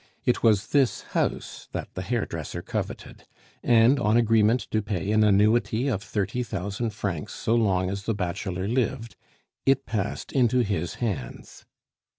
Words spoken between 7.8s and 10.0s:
as the bachelor lived, it